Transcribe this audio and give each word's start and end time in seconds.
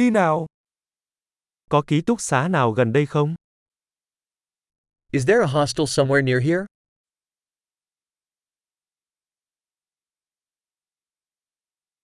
Đi 0.00 0.10
nào. 0.10 0.46
Có 1.68 1.82
ký 1.86 2.00
túc 2.00 2.20
xá 2.20 2.48
nào 2.48 2.72
gần 2.72 2.92
đây 2.92 3.06
không? 3.06 3.34
Is 5.12 5.26
there 5.26 5.40
a 5.40 5.46
hostel 5.46 5.84
somewhere 5.84 6.24
near 6.24 6.42
here? 6.42 6.66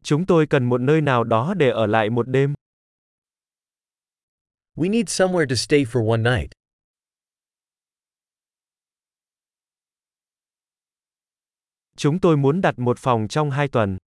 Chúng 0.03 0.27
tôi 0.27 0.47
cần 0.51 0.65
một 0.65 0.81
nơi 0.81 1.01
nào 1.01 1.25
đó 1.25 1.55
để 1.55 1.71
ở 1.71 1.87
lại 1.87 2.11
một 2.11 2.29
đêm. 2.29 2.55
We 4.75 4.91
need 4.91 5.07
somewhere 5.07 5.47
to 5.49 5.55
stay 5.55 5.85
for 5.85 6.11
one 6.11 6.37
night. 6.37 6.51
Chúng 11.97 12.21
tôi 12.21 12.37
muốn 12.37 12.61
đặt 12.61 12.79
một 12.79 12.99
phòng 12.99 13.27
trong 13.29 13.51
hai 13.51 13.69
tuần. 13.69 13.99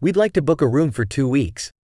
We'd 0.00 0.22
like 0.22 0.40
to 0.40 0.42
book 0.46 0.58
a 0.58 0.66
room 0.66 0.90
for 0.90 1.04
two 1.04 1.30
weeks. 1.30 1.83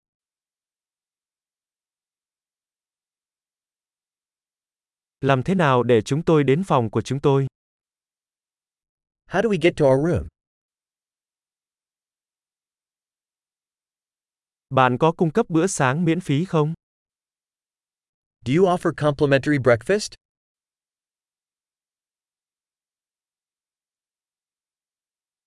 Làm 5.20 5.42
thế 5.42 5.54
nào 5.54 5.82
để 5.82 6.02
chúng 6.02 6.22
tôi 6.22 6.44
đến 6.44 6.62
phòng 6.66 6.90
của 6.90 7.02
chúng 7.02 7.20
tôi? 7.20 7.46
How 9.26 9.42
do 9.42 9.48
we 9.48 9.58
get 9.62 9.74
to 9.76 9.86
our 9.86 10.10
room? 10.10 10.28
Bạn 14.70 14.96
có 14.98 15.12
cung 15.12 15.30
cấp 15.32 15.46
bữa 15.48 15.66
sáng 15.66 16.04
miễn 16.04 16.20
phí 16.20 16.44
không? 16.44 16.74
Do 18.44 18.52
you 18.56 18.64
offer 18.66 18.92
complimentary 18.96 19.58
breakfast? 19.58 20.14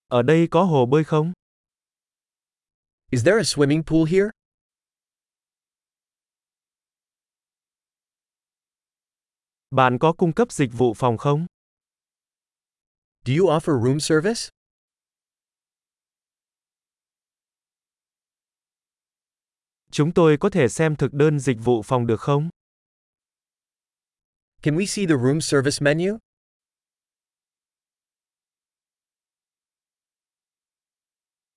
Ở 0.08 0.22
đây 0.22 0.48
có 0.52 0.64
hồ 0.64 0.86
bơi 0.86 1.04
không? 1.04 1.34
Is 3.12 3.26
there 3.26 3.38
a 3.38 3.44
swimming 3.44 3.84
pool 3.84 4.06
here? 4.12 4.30
Bạn 9.72 9.98
có 10.00 10.14
cung 10.14 10.34
cấp 10.34 10.52
dịch 10.52 10.70
vụ 10.74 10.94
phòng 10.94 11.18
không? 11.18 11.46
Do 13.26 13.34
you 13.40 13.48
offer 13.48 13.86
room 13.86 14.00
service? 14.00 14.50
Chúng 19.92 20.14
tôi 20.14 20.38
có 20.40 20.50
thể 20.50 20.68
xem 20.68 20.96
thực 20.96 21.14
đơn 21.14 21.40
dịch 21.40 21.58
vụ 21.64 21.82
phòng 21.82 22.08
được 22.08 22.20
không? 22.20 22.50
Can 24.62 24.78
we 24.78 24.86
see 24.86 25.06
the 25.06 25.16
room 25.24 25.42
service 25.42 25.78
menu? 25.82 26.18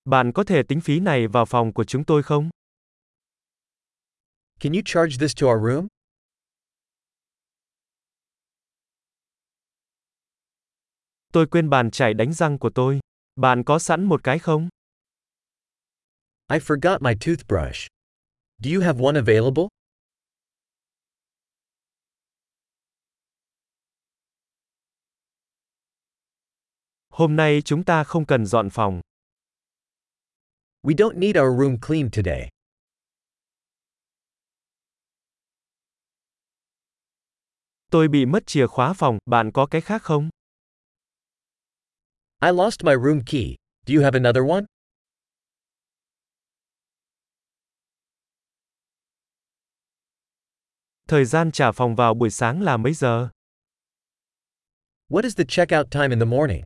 Bạn 0.05 0.31
có 0.35 0.43
thể 0.43 0.63
tính 0.67 0.81
phí 0.81 0.99
này 0.99 1.27
vào 1.27 1.45
phòng 1.45 1.73
của 1.73 1.83
chúng 1.83 2.05
tôi 2.05 2.23
không? 2.23 2.49
Can 4.59 4.73
you 4.73 4.81
charge 4.85 5.17
this 5.19 5.35
to 5.41 5.47
our 5.47 5.73
room? 5.73 5.87
Tôi 11.33 11.47
quên 11.47 11.69
bàn 11.69 11.91
chải 11.91 12.13
đánh 12.13 12.33
răng 12.33 12.57
của 12.57 12.69
tôi. 12.75 12.99
Bạn 13.35 13.63
có 13.63 13.79
sẵn 13.79 14.03
một 14.03 14.23
cái 14.23 14.39
không? 14.39 14.69
I 16.51 16.57
forgot 16.57 16.97
my 17.01 17.13
toothbrush. 17.25 17.87
Do 18.57 18.71
you 18.75 18.81
have 18.81 19.03
one 19.05 19.15
available? 19.15 19.63
Hôm 27.09 27.35
nay 27.35 27.61
chúng 27.65 27.83
ta 27.83 28.03
không 28.03 28.25
cần 28.25 28.45
dọn 28.45 28.69
phòng. 28.69 29.01
We 30.83 30.95
don't 30.95 31.19
need 31.19 31.37
our 31.37 31.59
room 31.59 31.77
cleaned 31.87 32.15
today. 32.15 32.49
Tôi 37.91 38.07
bị 38.07 38.25
mất 38.25 38.43
chìa 38.45 38.67
khóa 38.67 38.93
phòng, 38.93 39.17
bạn 39.25 39.51
có 39.53 39.65
cái 39.65 39.81
khác 39.81 40.01
không? 40.01 40.29
I 42.43 42.51
lost 42.51 42.83
my 42.83 42.91
room 42.91 43.21
key. 43.25 43.55
Do 43.85 43.93
you 43.93 44.01
have 44.01 44.15
another 44.15 44.43
one? 44.43 44.65
Thời 51.07 51.25
gian 51.25 51.51
trả 51.51 51.71
phòng 51.71 51.95
vào 51.95 52.13
buổi 52.13 52.29
sáng 52.29 52.61
là 52.61 52.77
mấy 52.77 52.93
giờ? 52.93 53.29
What 55.09 55.23
is 55.23 55.37
the 55.37 55.43
checkout 55.47 55.91
time 55.91 56.09
in 56.09 56.19
the 56.19 56.25
morning? 56.25 56.63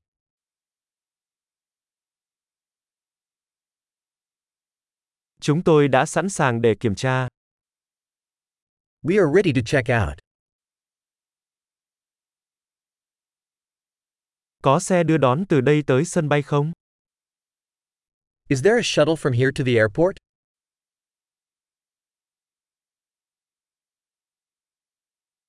Chúng 5.42 5.64
tôi 5.64 5.88
đã 5.88 6.06
sẵn 6.06 6.30
sàng 6.30 6.62
để 6.62 6.76
kiểm 6.80 6.96
tra. 6.96 7.28
We 9.04 9.26
are 9.26 9.34
ready 9.36 9.54
to 9.54 9.62
check 9.66 9.90
out. 10.08 10.27
Có 14.64 14.80
xe 14.80 15.04
đưa 15.04 15.18
đón 15.18 15.46
từ 15.50 15.62
đây 15.62 15.84
tới 15.88 16.06
sân 16.06 16.30
bay 16.30 16.42
không? 16.42 16.72
Is 18.50 18.64
there 18.64 18.76
a 18.78 18.82
shuttle 18.84 19.16
from 19.16 19.34
here 19.34 19.52
to 19.56 19.64
the 19.66 19.74
airport? 19.76 20.18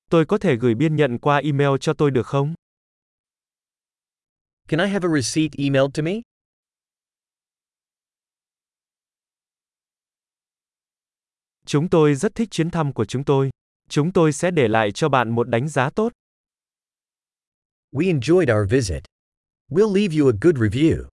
Tôi 0.09 0.25
có 0.25 0.37
thể 0.37 0.55
gửi 0.55 0.75
biên 0.75 0.95
nhận 0.95 1.19
qua 1.19 1.37
email 1.37 1.69
cho 1.81 1.93
tôi 1.93 2.11
được 2.11 2.27
không? 2.27 2.53
Can 4.67 4.79
I 4.79 4.87
have 4.87 5.07
a 5.07 5.21
receipt 5.21 5.51
emailed 5.57 5.91
to 5.97 6.03
me? 6.03 6.21
Chúng 11.65 11.89
tôi 11.89 12.15
rất 12.15 12.35
thích 12.35 12.47
chuyến 12.51 12.69
thăm 12.69 12.93
của 12.93 13.05
chúng 13.05 13.23
tôi. 13.23 13.49
Chúng 13.89 14.13
tôi 14.13 14.33
sẽ 14.33 14.51
để 14.51 14.67
lại 14.67 14.91
cho 14.91 15.09
bạn 15.09 15.29
một 15.29 15.49
đánh 15.49 15.69
giá 15.69 15.89
tốt. 15.89 16.11
We 17.91 18.09
enjoyed 18.09 18.51
our 18.51 18.65
visit. 18.65 19.07
We'll 19.71 19.89
leave 19.89 20.13
you 20.13 20.27
a 20.27 20.33
good 20.33 20.59
review. 20.59 21.09